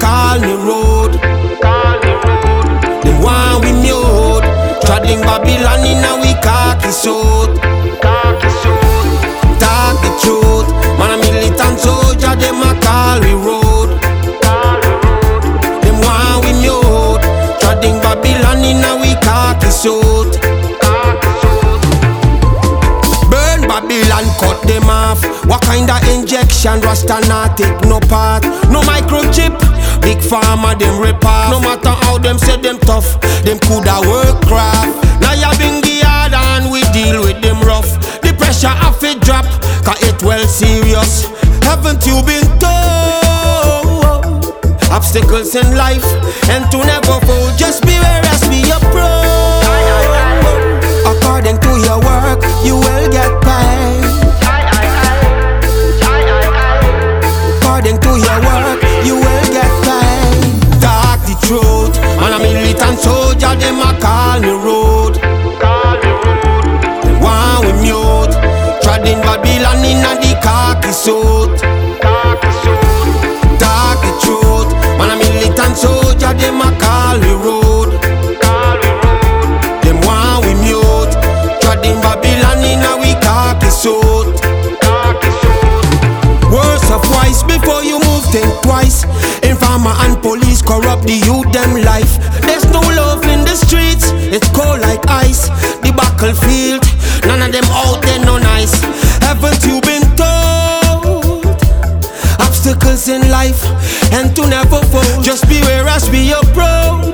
[0.00, 1.20] call me road.
[1.60, 3.02] Call me road.
[3.02, 4.46] Them want we mute.
[4.82, 7.50] Traveling Babylon in a we khaki suit.
[9.58, 10.68] Talk the truth.
[10.98, 13.90] Man a militant soldier, them a call we road.
[15.82, 17.22] Them want we mute.
[17.60, 20.38] Traveling Babylon in a we khaki suit.
[23.30, 25.20] Burn Babylon, cut them off.
[25.46, 26.80] What kind of injection?
[26.80, 28.27] Rasta not take no part.
[30.78, 30.98] Them.
[31.50, 34.94] No matter how them say them tough, them coulda work craft.
[35.20, 37.98] Now ya bingy hard and we deal with them rough.
[38.22, 39.46] The pressure off it drop,
[39.84, 41.24] cause it well serious.
[41.62, 42.78] Haven't you been told?
[44.90, 46.04] Obstacles in life
[46.48, 46.78] and to
[87.28, 89.04] Wise before you move, think twice.
[89.44, 92.16] Informer and police corrupt the youth them life.
[92.40, 95.48] There's no love in the streets, it's cold like ice.
[95.84, 96.88] The battlefield,
[97.28, 98.72] none of them out there no nice.
[99.20, 101.44] Haven't you been told?
[102.40, 103.60] Obstacles in life
[104.16, 105.20] and to never fall.
[105.20, 107.12] Just beware as we approach.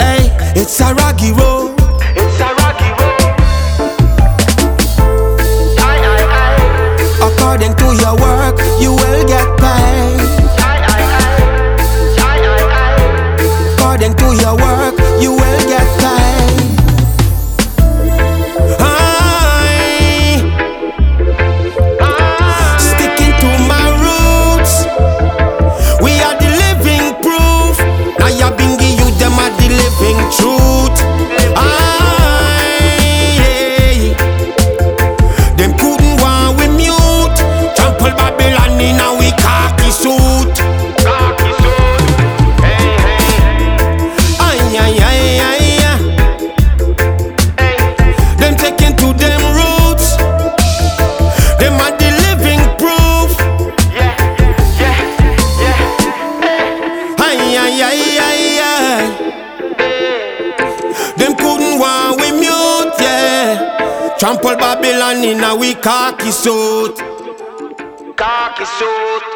[0.00, 1.13] Hey, it's a rocky
[64.24, 66.96] Trample Babylon in a we khaki suit.
[68.16, 69.33] Khaki suit.